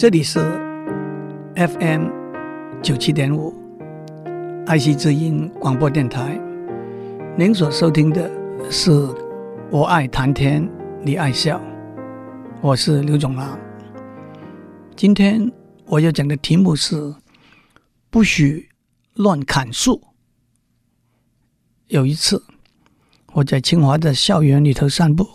[0.00, 0.38] 这里是
[1.56, 2.08] FM
[2.82, 3.54] 九七点五
[4.66, 6.40] 爱惜之音广播电台。
[7.36, 8.30] 您所收听的
[8.70, 8.90] 是
[9.70, 10.66] 《我爱谈天，
[11.02, 11.58] 你爱笑》，
[12.62, 13.58] 我是刘总郎。
[14.96, 15.52] 今天
[15.84, 17.14] 我要讲的题目是
[18.08, 18.70] “不许
[19.16, 20.00] 乱砍树”。
[21.88, 22.42] 有一次，
[23.34, 25.28] 我在清华的校园里头散步，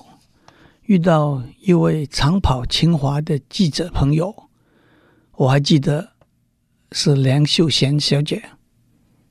[0.86, 4.34] 遇到一位长跑清华的记者朋友。
[5.38, 6.13] 我还记得
[6.94, 8.41] 是梁秀贤小姐，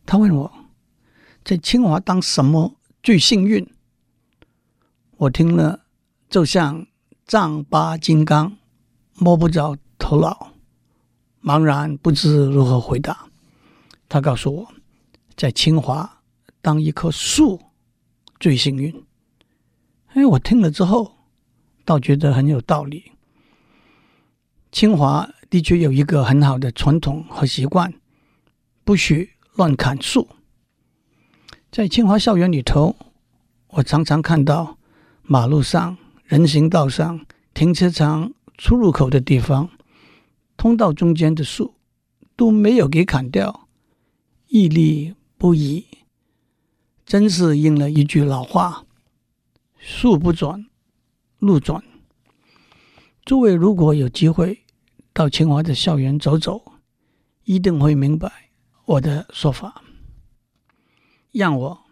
[0.05, 0.53] 她问我，
[1.43, 3.67] 在清华当什么最幸运？
[5.17, 5.87] 我听了
[6.29, 6.87] 就像
[7.25, 8.55] 丈八金刚，
[9.15, 10.53] 摸不着头脑，
[11.43, 13.27] 茫然不知如何回答。
[14.07, 14.75] 她告诉我，
[15.37, 16.23] 在清华
[16.61, 17.59] 当一棵树
[18.39, 19.07] 最幸运。
[20.09, 21.17] 哎，我听了之后，
[21.83, 23.13] 倒觉得很有道理。
[24.71, 25.27] 清华。
[25.55, 27.95] 的确有一个很好的传统和习惯，
[28.83, 30.27] 不许乱砍树。
[31.71, 32.97] 在清华校园里头，
[33.69, 34.79] 我常常看到
[35.23, 39.71] 马路上、人行道上、停车场出入口的地方，
[40.57, 41.77] 通道中间的树
[42.35, 43.69] 都没有给砍掉，
[44.49, 45.87] 屹立不移。
[47.07, 48.85] 真是应了一句老话
[49.79, 50.67] ：“树不转，
[51.39, 51.81] 路转。”
[53.25, 54.64] 诸位如果有机会，
[55.15, 56.73] 到清华的校园走走，
[57.45, 58.51] 一定会明白
[58.85, 59.83] 我的说法。
[61.31, 61.85] 让我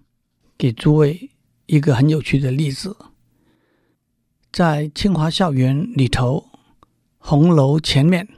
[0.58, 1.30] 给诸位
[1.66, 2.96] 一个很有趣的例子。
[4.50, 6.50] 在清华校园里头，
[7.18, 8.28] 红楼前面，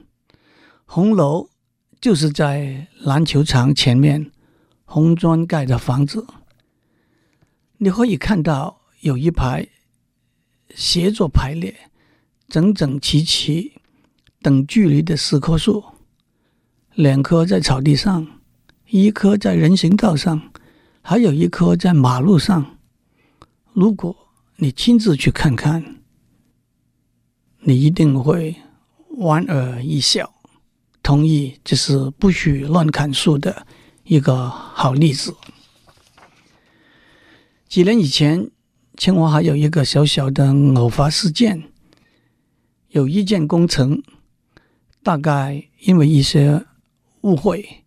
[0.85, 1.49] 红楼
[1.99, 4.31] 就是在篮球场前面
[4.85, 6.27] 红砖盖的房子。
[7.77, 9.67] 你可以看到有一排
[10.75, 11.89] 协作排列，
[12.47, 13.74] 整整齐齐。
[14.45, 15.83] 等距离的四棵树，
[16.93, 18.27] 两棵在草地上，
[18.91, 20.39] 一棵在人行道上，
[21.01, 22.77] 还有一棵在马路上。
[23.73, 24.15] 如果
[24.57, 25.95] 你亲自去看看，
[27.61, 28.55] 你一定会
[29.17, 30.31] 莞尔一笑，
[31.01, 33.65] 同意这是不许乱砍树的
[34.03, 35.35] 一个好例子。
[37.67, 38.51] 几年以前，
[38.95, 41.63] 清华还有一个小小的偶发事件，
[42.89, 44.03] 有一件工程。
[45.05, 46.65] 大概因为一些
[47.21, 47.85] 误会，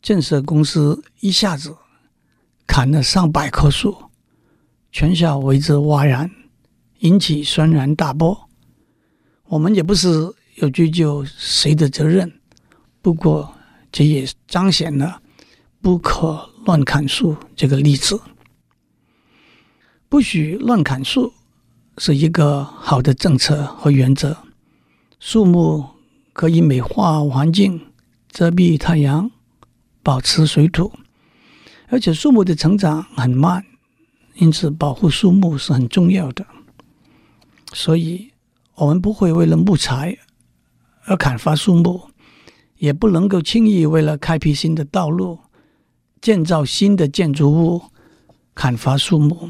[0.00, 1.76] 建设公司一下子
[2.68, 4.04] 砍了上百棵树，
[4.92, 6.30] 全校为之哗然，
[7.00, 8.48] 引起轩然大波。
[9.46, 10.08] 我们也不是
[10.58, 12.32] 要追究谁的责任，
[13.00, 13.52] 不过
[13.90, 15.20] 这也彰显了
[15.80, 18.20] 不可乱砍树这个例子。
[20.08, 21.32] 不许乱砍树
[21.98, 24.36] 是一个好的政策和原则，
[25.18, 25.84] 树木。
[26.42, 27.80] 可以美化环境、
[28.28, 29.30] 遮蔽太阳、
[30.02, 30.90] 保持水土，
[31.86, 33.64] 而且树木的成长很慢，
[34.34, 36.44] 因此保护树木是很重要的。
[37.72, 38.32] 所以，
[38.74, 40.18] 我们不会为了木材
[41.04, 42.10] 而砍伐树木，
[42.78, 45.38] 也不能够轻易为了开辟新的道路、
[46.20, 47.82] 建造新的建筑物
[48.52, 49.48] 砍伐树木。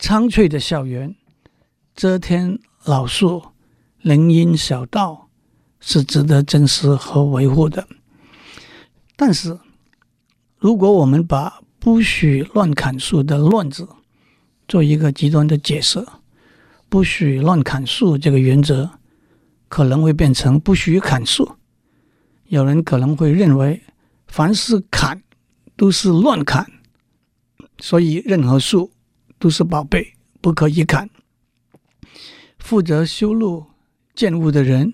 [0.00, 1.14] 苍翠的校园，
[1.94, 3.40] 遮天老树。
[4.00, 5.27] 林荫小道
[5.80, 7.86] 是值得珍视和维护的，
[9.16, 9.58] 但是，
[10.58, 13.88] 如果我们把“不许乱砍树”的“乱”字
[14.66, 16.04] 做一个极端的解释
[16.88, 18.90] ，“不许乱砍树”这个原则
[19.68, 21.48] 可能会变成“不许砍树”。
[22.48, 23.82] 有人可能会认为，
[24.26, 25.22] 凡是砍
[25.76, 26.66] 都是乱砍，
[27.78, 28.90] 所以任何树
[29.38, 31.08] 都是宝贝，不可以砍。
[32.58, 33.64] 负责修路。
[34.14, 34.92] 建物的人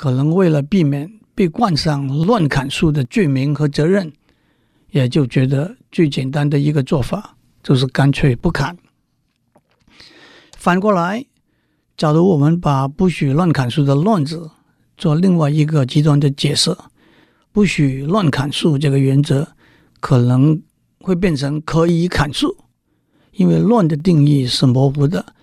[0.00, 4.10] 可能为了避免被冠上乱砍树的罪名和责任，
[4.92, 8.78] 也就觉得最简单的一个做法就是干脆不砍。
[10.56, 11.26] 反过来，
[11.98, 14.50] 假如我们把“不许乱砍树”的“乱”字
[14.96, 16.74] 做另外一个极端的解释
[17.52, 19.46] ，“不许乱砍树”这个原则
[20.00, 20.62] 可能
[21.00, 22.56] 会变成可以砍树，
[23.32, 25.34] 因为“乱”的定义是模糊的，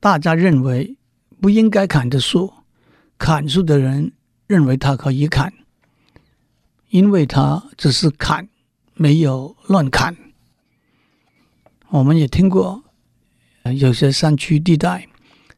[0.00, 0.96] 大家认为
[1.38, 2.50] 不应该砍的树。
[3.18, 4.12] 砍树的人
[4.46, 5.52] 认为他可以砍，
[6.90, 8.48] 因为他只是砍，
[8.94, 10.16] 没有乱砍。
[11.88, 12.82] 我们也听过，
[13.78, 15.08] 有些山区地带，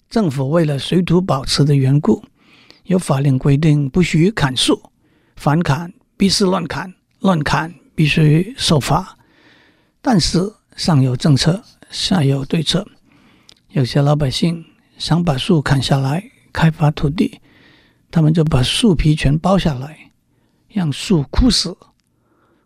[0.09, 2.25] 政府为了水土保持的缘故，
[2.85, 4.91] 有法令规定不许砍树，
[5.37, 9.17] 反砍必是乱砍，乱砍必须受罚。
[10.01, 12.87] 但是上有政策，下有对策，
[13.73, 14.65] 有些老百姓
[14.97, 17.41] 想把树砍下来开发土地。
[18.11, 20.13] 他们就把树皮全剥下来，
[20.69, 21.77] 让树枯死。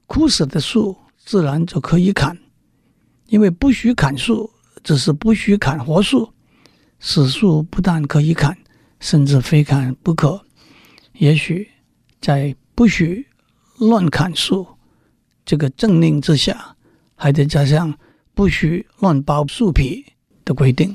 [0.06, 2.38] 枯死的树自然就可以砍，
[3.26, 4.50] 因为不许砍树，
[4.84, 6.32] 只是不许砍活树。
[7.00, 8.56] 死树不但可以砍，
[9.00, 10.44] 甚至非砍不可。
[11.14, 11.68] 也许
[12.20, 13.26] 在不许
[13.78, 14.66] 乱砍树
[15.44, 16.76] 这个政令之下，
[17.16, 17.92] 还得加上
[18.34, 20.04] 不许乱剥树皮
[20.44, 20.94] 的规定。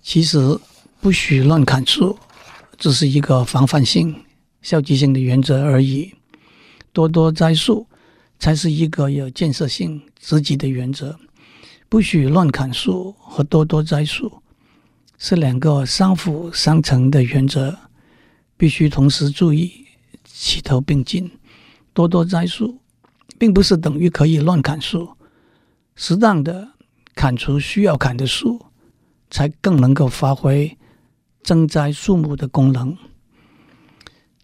[0.00, 0.58] 其实，
[1.00, 2.18] 不许乱砍树
[2.78, 4.24] 只是一个防范性、
[4.62, 6.14] 消极性的原则而已。
[6.92, 7.86] 多多栽树
[8.38, 11.18] 才是一个有建设性、积极的原则。
[11.88, 14.42] 不许乱砍树和多多栽树
[15.18, 17.78] 是两个相辅相成的原则，
[18.56, 19.86] 必须同时注意，
[20.24, 21.30] 齐头并进。
[21.92, 22.80] 多多栽树，
[23.38, 25.16] 并不是等于可以乱砍树，
[25.94, 26.68] 适当的
[27.14, 28.60] 砍除需要砍的树，
[29.30, 30.76] 才更能够发挥
[31.44, 32.96] 增栽树木的功能。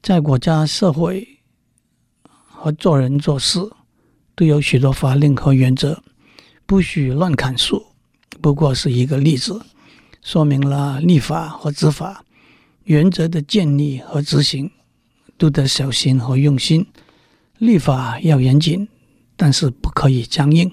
[0.00, 1.26] 在国家社会。
[2.62, 3.58] 和做人做事
[4.34, 6.02] 都有许多法令和原则，
[6.66, 7.82] 不许乱砍树。
[8.42, 9.58] 不过是一个例子，
[10.22, 12.22] 说明了立法和执法
[12.84, 14.70] 原则的建立和执行
[15.38, 16.86] 都得小心和用心。
[17.56, 18.86] 立法要严谨，
[19.36, 20.68] 但是不可以僵硬；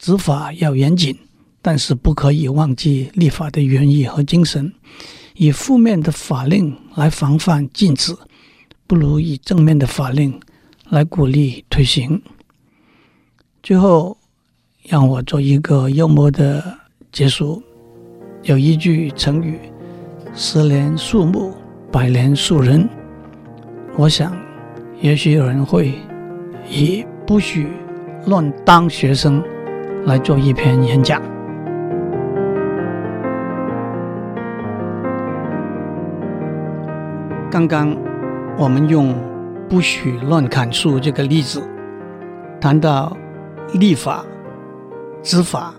[0.00, 1.16] 执法要严谨，
[1.62, 4.74] 但是不可以忘记立法的原意和精神。
[5.40, 8.14] 以负面的法令来防范禁止，
[8.86, 10.38] 不如以正面的法令。
[10.90, 12.20] 来鼓励推行。
[13.62, 14.18] 最后，
[14.82, 16.62] 让我做一个幽默的
[17.10, 17.62] 结束。
[18.42, 19.58] 有一句成语
[20.34, 21.54] ：“十年树木，
[21.90, 22.86] 百年树人。”
[23.96, 24.36] 我想，
[25.00, 25.94] 也许有人会
[26.68, 27.68] 以“不许
[28.26, 29.42] 乱当学生”
[30.04, 31.22] 来做一篇演讲。
[37.50, 37.96] 刚刚
[38.56, 39.30] 我们用。
[39.70, 41.62] 不许乱砍树这个例子，
[42.60, 43.16] 谈到
[43.72, 44.26] 立法、
[45.22, 45.72] 执法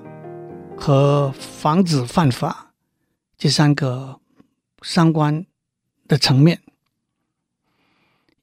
[0.78, 2.72] 和防止犯法
[3.38, 4.22] 这三个
[4.82, 5.46] 相关
[6.08, 6.62] 的层面。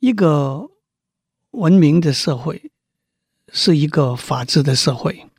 [0.01, 0.69] 一个
[1.53, 2.71] 文明的社会
[3.51, 5.31] 是一个法治的社会，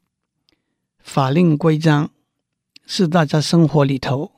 [0.98, 2.10] 法令规章
[2.88, 4.32] 是大家生活里头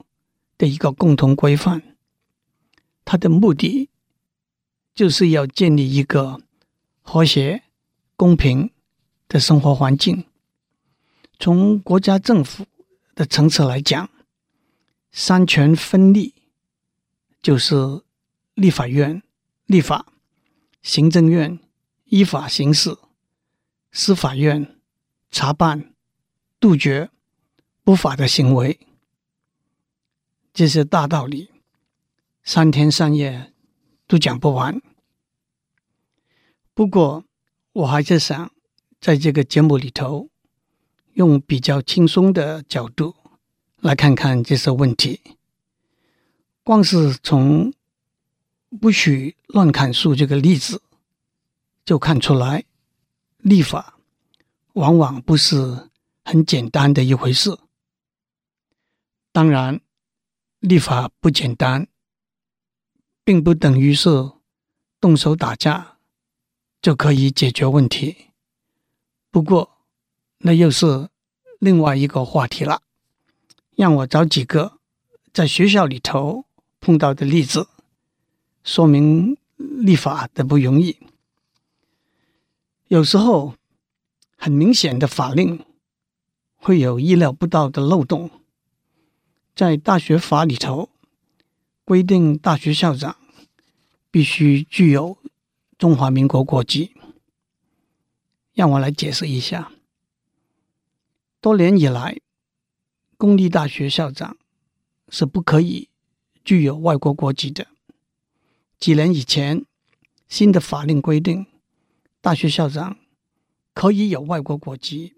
[0.58, 1.91] 的一个共同规范，
[3.06, 3.90] 它的目的。
[4.94, 6.42] 就是要建立一个
[7.02, 7.64] 和谐、
[8.18, 8.72] 公平
[9.30, 10.26] 的生活环境。
[11.40, 12.66] 从国家政府
[13.16, 14.10] 的层次来讲，
[15.14, 16.36] 三权分立
[17.42, 17.74] 就是
[18.54, 19.24] 立法院
[19.66, 20.06] 立法，
[20.82, 21.58] 行政院
[22.04, 22.98] 依法行事，
[23.94, 24.76] 司法院
[25.32, 25.94] 查办、
[26.60, 27.10] 杜绝
[27.86, 28.78] 不法的行为。
[30.54, 31.50] 这是大道理，
[32.44, 33.52] 三天三夜。
[34.12, 34.82] 都讲不完。
[36.74, 37.24] 不过，
[37.72, 38.52] 我还是想
[39.00, 40.30] 在这个节目里头，
[41.14, 43.16] 用比较轻松的角度
[43.78, 45.22] 来看看这些问题。
[46.62, 47.74] 光是从
[48.82, 50.82] 不许乱砍树这个例子，
[51.86, 52.66] 就看出来，
[53.38, 53.98] 立法
[54.74, 55.90] 往往不是
[56.26, 57.58] 很简单的一回事。
[59.32, 59.80] 当然，
[60.60, 61.88] 立法不简单。
[63.24, 64.32] 并不等于是
[65.00, 65.98] 动手打架
[66.82, 68.28] 就可以解决问题。
[69.30, 69.78] 不过，
[70.40, 71.10] 那又是
[71.60, 72.82] 另外一个话题了。
[73.76, 74.80] 让我找几个
[75.34, 76.46] 在学校里头
[76.80, 77.68] 碰到的例子，
[78.64, 80.98] 说明立法的不容易。
[82.90, 83.56] 有时候，
[84.36, 85.66] 很明显的法令
[86.58, 88.30] 会有意料不到的漏洞。
[89.56, 90.90] 在大学法里头，
[91.86, 93.16] 规定大学校长
[94.12, 95.18] 必须具有
[95.78, 96.94] 中华民国国籍。
[98.54, 99.72] 让我来解释一下。
[101.40, 102.20] 多年以来，
[103.18, 104.38] 公立大学校长
[105.10, 105.90] 是不可以
[106.44, 107.66] 具有外国国籍的。
[108.78, 109.66] 几年以前，
[110.28, 111.48] 新的法令规定，
[112.20, 112.98] 大学校长
[113.74, 115.16] 可以有外国国籍，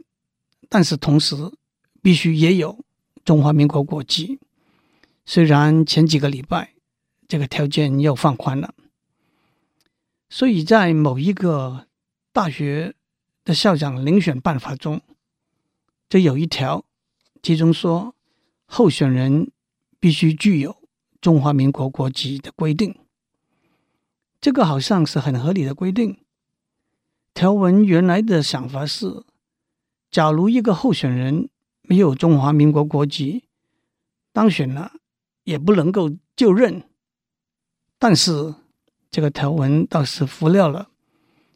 [0.69, 1.35] 但是同时
[2.01, 2.85] 必须也有
[3.25, 4.39] 中华民国国籍。
[5.25, 6.73] 虽然前几个礼拜
[7.27, 8.73] 这个条件又放宽了，
[10.33, 11.85] 所以在某一个
[12.31, 12.95] 大学
[13.45, 14.99] 的校长遴选办法中，
[16.09, 16.83] 就有一条，
[17.43, 18.15] 其中说
[18.65, 19.51] 候选人
[19.99, 20.75] 必须具有
[21.21, 22.95] 中华民国国籍的规定。
[24.41, 26.17] 这个好像是很合理的规定。
[27.35, 29.23] 条文原来的想法是，
[30.09, 31.47] 假如一个候选人
[31.83, 33.43] 没有中华民国国籍，
[34.31, 34.93] 当选了。
[35.43, 36.89] 也不能够就任，
[37.99, 38.55] 但是
[39.13, 40.89] 这个条文倒是扶了了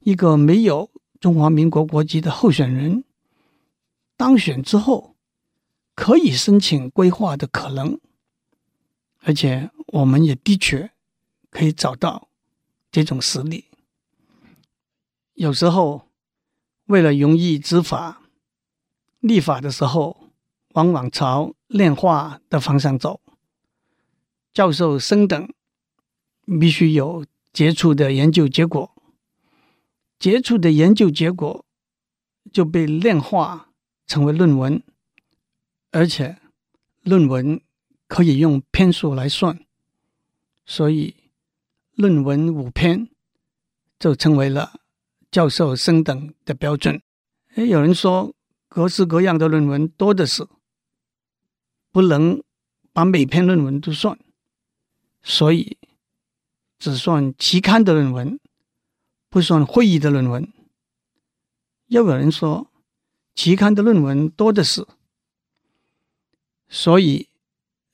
[0.02, 3.04] 一个没有中华民国国籍的候选人
[4.16, 5.16] 当选之后
[5.96, 8.00] 可以申请归化的可能，
[9.22, 10.92] 而且我们也的确
[11.50, 12.30] 可以找到
[12.92, 13.66] 这种实例。
[15.34, 16.12] 有时候
[16.86, 18.22] 为了容易执法，
[19.20, 20.30] 立法的时候
[20.74, 23.20] 往往朝炼化的方向走。
[24.54, 25.52] 教授生等
[26.60, 27.26] 必须有
[27.58, 28.94] 杰出的研究结果，
[30.20, 31.66] 杰出的研究结果
[32.54, 33.72] 就被量化
[34.06, 34.84] 成为论文，
[35.90, 36.38] 而且
[37.02, 37.60] 论文
[38.08, 39.60] 可以用篇数来算，
[40.68, 41.16] 所以
[41.96, 43.10] 论文五篇
[43.98, 44.80] 就成为了
[45.32, 47.02] 教授升等的标准。
[47.56, 48.36] 诶，有人说
[48.68, 50.48] 各式各样的论文多的是，
[51.92, 52.40] 不能
[52.94, 54.16] 把每篇论文都算。
[55.24, 55.77] 所以，
[56.80, 58.40] 只算期刊的论文，
[59.30, 60.52] 不算会议的论文。
[61.88, 62.70] 又有人说，
[63.34, 64.86] 期刊的论文多的是，
[66.68, 67.30] 所以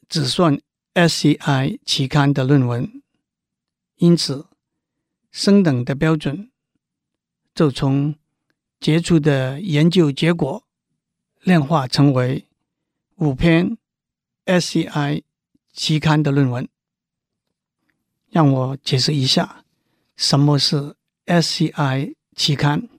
[0.10, 0.60] 只算
[0.94, 3.02] SCI 期刊的论文。
[3.98, 4.48] 因此，
[5.32, 6.52] 升等的标准
[7.56, 8.16] 就从
[8.80, 10.64] 杰出的研究结果
[11.42, 12.48] 量化成为
[13.16, 13.78] 五篇
[14.46, 15.24] SCI
[15.72, 16.68] 期刊的论文。
[18.34, 19.64] 让我解释一下，
[20.16, 20.96] 什么是
[21.28, 22.90] SCI 期刊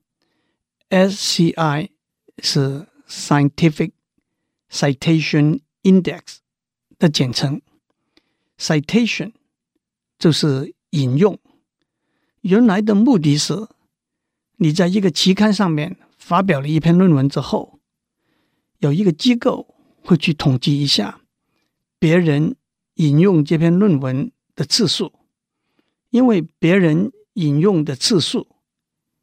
[0.90, 1.88] ？SCI
[2.38, 3.90] 是 Scientific
[4.70, 6.20] Citation Index
[7.00, 7.60] 的简称。
[8.56, 9.32] Citation
[10.20, 11.40] 就是引用。
[12.42, 13.66] 原来的目的是，
[14.58, 17.80] 你在一个期刊上面发表了一篇论文之后，
[18.78, 19.74] 有一个机构
[20.04, 21.22] 会去统计一下
[21.98, 22.54] 别人
[22.94, 25.12] 引用这篇论文的次数。
[26.14, 28.46] 因为别人引用的次数，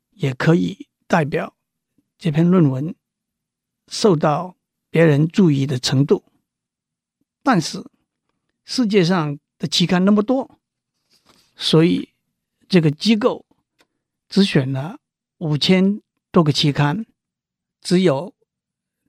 [0.09, 1.55] 也可以代表
[2.17, 2.93] 这篇论文
[3.87, 4.57] 受到
[4.89, 6.25] 别人注意的程度。
[7.41, 7.89] 但是
[8.65, 10.59] 世界上的期刊那么多，
[11.55, 12.09] 所以
[12.67, 13.45] 这个机构
[14.27, 14.99] 只选了
[15.37, 17.05] 五千多个期刊，
[17.79, 18.35] 只有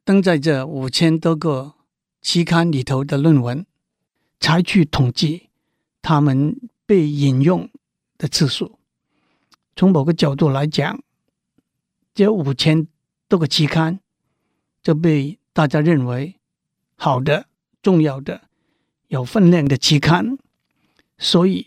[0.04, 1.74] 登在这五千多个
[2.20, 3.66] 期刊里头的论文，
[4.38, 5.50] 才去统计
[6.00, 6.70] 他们。
[6.92, 7.70] 被引用
[8.18, 8.78] 的次数，
[9.75, 11.02] 从某个角度来讲，
[12.12, 12.87] 这五千
[13.28, 13.99] 多个期刊
[14.82, 16.38] 就被大家认为
[16.96, 17.46] 好的、
[17.80, 18.42] 重要的、
[19.08, 20.37] 有分量的期刊，
[21.16, 21.66] 所以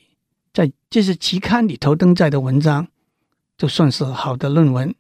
[0.54, 2.88] 在这些期刊里头登载的文章，
[3.58, 4.94] 就算是好的论文。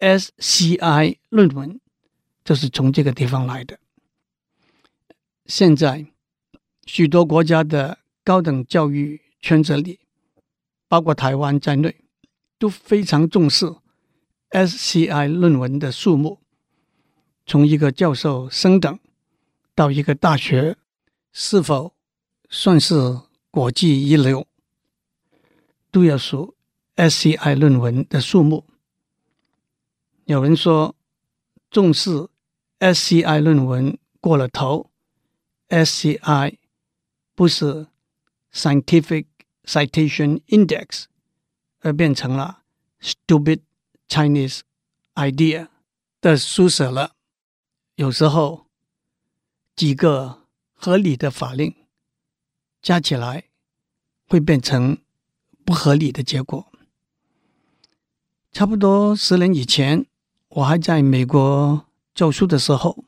[0.00, 1.80] SCI 论文
[2.44, 3.80] 就是从这个地方来的。
[5.46, 6.04] 现在
[6.84, 9.22] 许多国家的高等教育。
[9.40, 10.00] 圈子里，
[10.88, 12.04] 包括台湾在内，
[12.58, 13.66] 都非常重视
[14.50, 16.40] SCI 论文的数目。
[17.44, 18.98] 从一个教授升等
[19.74, 20.76] 到一个大学
[21.32, 21.94] 是否
[22.48, 24.46] 算是国际一流，
[25.90, 26.56] 都要数
[26.96, 28.64] SCI 论文的数目。
[30.24, 30.96] 有人说
[31.70, 32.28] 重视
[32.80, 34.90] SCI 论文过了头
[35.68, 36.56] ，SCI
[37.34, 37.86] 不是
[38.56, 39.26] scientific。
[39.68, 41.06] Citation Index
[41.80, 42.62] 而变成了
[43.00, 43.62] Stupid
[44.08, 44.60] Chinese
[45.16, 45.66] Idea
[46.20, 47.16] 的书写了。
[47.96, 48.68] 有时候
[49.74, 51.74] 几个合理的法令
[52.80, 53.46] 加起来
[54.28, 54.98] 会变成
[55.64, 56.70] 不合理的结果。
[58.52, 60.06] 差不多十年以前，
[60.50, 63.04] 我还在美国教书的时候，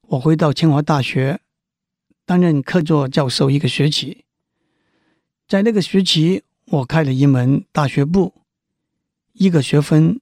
[0.00, 1.42] 我回到清华大学
[2.24, 4.23] 担任客座教授一个学期。
[5.46, 8.32] 在那个学期，我开了一门大学部
[9.34, 10.20] 一个学分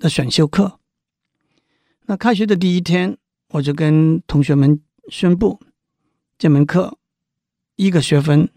[0.00, 0.80] 的选修课。
[2.06, 3.16] 那开学的第一天，
[3.50, 5.60] 我就跟同学们宣布，
[6.36, 6.98] 这门课
[7.76, 8.50] 一个学分，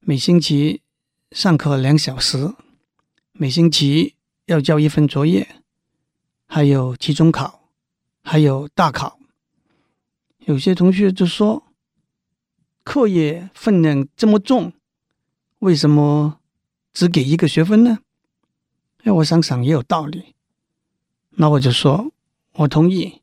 [0.00, 0.82] 每星期
[1.32, 2.54] 上课两小时，
[3.32, 4.16] 每星期
[4.46, 5.48] 要交一份作业，
[6.46, 7.70] 还有期中考，
[8.22, 9.18] 还有大考。
[10.40, 11.64] 有些同学就说，
[12.84, 14.74] 课业分量这么重。
[15.60, 16.40] 为什么
[16.94, 17.98] 只给一个学分呢？
[19.04, 20.34] 哎，我想想也有道理。
[21.32, 22.12] 那我就说，
[22.54, 23.20] 我同意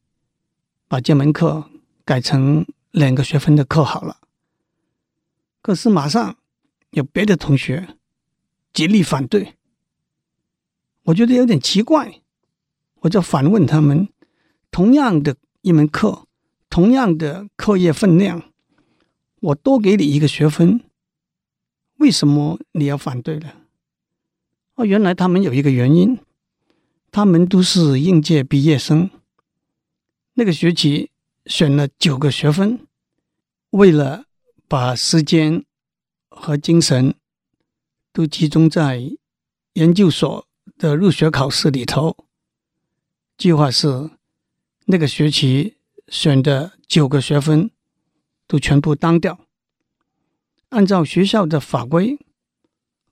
[0.88, 1.68] 把这门课
[2.06, 4.18] 改成两个学分的课好了。
[5.64, 6.38] 可是马上
[6.92, 7.98] 有别的同学
[8.72, 9.56] 极力反对，
[11.06, 12.22] 我觉得有点奇怪，
[13.02, 14.10] 我就反问他们：
[14.70, 16.28] 同样的一门课，
[16.70, 18.44] 同样的课业分量，
[19.40, 20.84] 我多给你一个学分。
[21.98, 23.52] 为什么你要反对呢？
[24.76, 26.20] 哦，原来他们有一个原因，
[27.12, 29.10] 他们都是应届毕业生，
[30.34, 31.10] 那个学期
[31.48, 32.80] 选了九个学分，
[33.72, 34.26] 为了
[34.68, 35.66] 把时间
[36.30, 37.16] 和精神
[38.14, 39.18] 都集中在
[39.74, 42.16] 研究所的入学考试里头，
[43.36, 44.12] 计划是
[44.86, 45.78] 那个学期
[46.10, 47.72] 选的九个学分
[48.48, 49.47] 都全部当掉。
[50.70, 52.20] 按照学校的法规，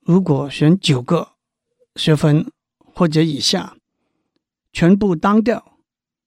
[0.02, 1.34] 如果选九个
[1.96, 3.78] 学分或者以下，
[4.74, 5.78] 全部当掉，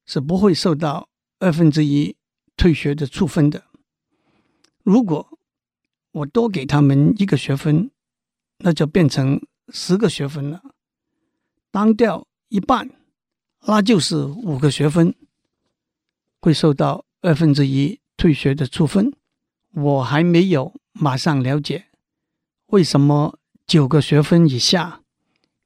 [0.07, 1.09] 是不会受到
[1.39, 2.17] 二分之一
[2.57, 3.65] 退学的处分的。
[4.83, 5.39] 如果
[6.13, 7.91] 我多给他们一个学分，
[8.59, 10.63] 那就变成十个学分了。
[11.71, 12.89] 当掉一半，
[13.67, 15.15] 那就是五个学分，
[16.41, 19.13] 会受到二分之一退学的处分。
[19.81, 20.75] 我还没有。
[21.01, 21.85] 马上了解
[22.67, 25.03] 为什么九个学分以下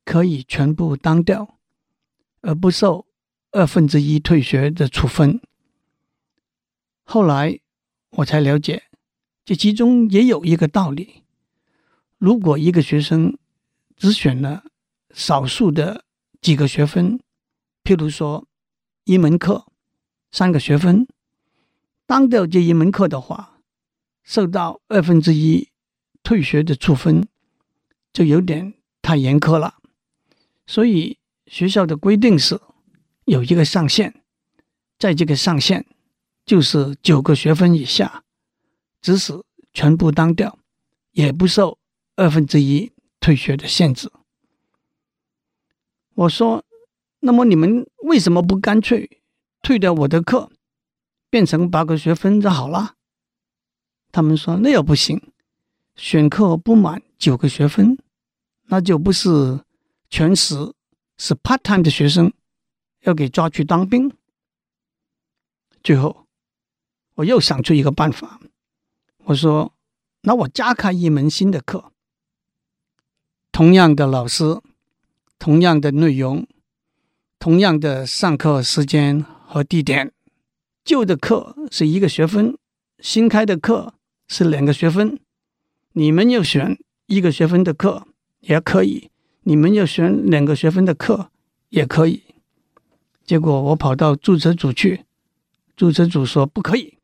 [0.05, 1.57] 可以全部当掉，
[2.43, 3.07] 而不受
[3.53, 5.41] 二分之一退学的处分。
[7.05, 7.61] 后来
[8.11, 8.83] 我才了解，
[9.43, 11.23] 这其中也有一个道理：
[12.19, 13.39] 如果一个学生
[13.97, 14.65] 只选了
[15.15, 16.05] 少数的
[16.43, 17.19] 几个学分，
[17.83, 18.47] 譬如说
[19.05, 19.65] 一门课
[20.31, 21.09] 三个学分，
[22.05, 23.52] 当掉这一门课的话。
[24.23, 25.71] 受到二分之一
[26.23, 27.27] 退学的处分，
[28.13, 29.77] 就有点太严苛了。
[30.67, 32.61] 所以学校的规定是
[33.25, 34.23] 有一个上限，
[34.99, 35.85] 在这个上限
[36.47, 38.25] 就是九个学分以下，
[39.01, 39.33] 即使
[39.73, 40.59] 全部当掉，
[41.11, 41.79] 也不受
[42.17, 44.11] 二分之一退学的限制。
[46.15, 46.65] 我说，
[47.21, 49.21] 那么你们为什么不干脆
[49.63, 50.51] 退掉我的课，
[51.29, 52.95] 变成八个学分就好了？
[54.13, 55.21] 他们说那又不行，
[55.97, 57.99] 选课不满九个学分，
[58.67, 59.59] 那就不是
[60.11, 60.55] 全时，
[61.17, 62.31] 是 part time 的学生，
[63.01, 64.13] 要给抓去当兵。
[65.83, 66.27] 最后，
[67.15, 68.39] 我又想出一个办法，
[69.25, 69.73] 我说，
[70.21, 71.93] 那我加开一门新的课，
[73.51, 74.61] 同样的老师，
[75.39, 76.47] 同样的内容，
[77.39, 80.13] 同样的上课时间和地点，
[80.85, 82.59] 旧的课是一个学分，
[82.99, 83.95] 新开的课。
[84.33, 85.21] 是两个学分，
[85.93, 88.09] 你们要选一个学分的课
[88.41, 89.11] 也可以，
[89.43, 91.31] 你们要选两个学分的课
[91.69, 92.23] 也可以。
[93.27, 95.05] 结果我跑到注册组去，
[95.77, 96.97] 注册组说不可以，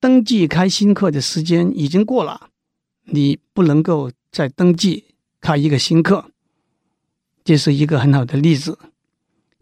[0.00, 2.48] 登记开新课的时间已经过了，
[3.04, 5.04] 你不能够再登记
[5.38, 6.30] 开一个新课。
[7.44, 8.78] 这是一个很好的例子，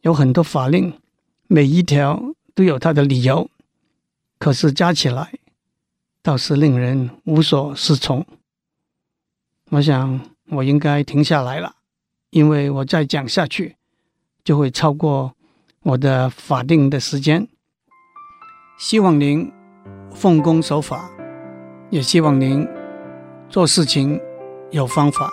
[0.02, 0.92] 有很多法令，
[1.48, 3.50] 每一条都有它的理由，
[4.38, 5.39] 可是加起来。
[6.22, 8.26] 倒是令人无所适从。
[9.70, 11.76] 我想我应该停下来了，
[12.30, 13.76] 因为我再讲下去
[14.42, 15.34] 就会超过
[15.82, 17.48] 我的法定的时间。
[18.78, 19.50] 希望您
[20.12, 21.10] 奉公守法，
[21.90, 22.66] 也希望您
[23.48, 24.20] 做事情
[24.70, 25.30] 有方法，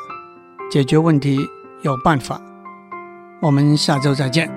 [0.70, 1.40] 解决问题
[1.82, 2.42] 有办法。
[3.42, 4.57] 我们下周再见。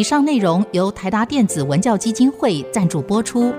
[0.00, 3.52] 以上内容由台达电子文教基金会赞助播出。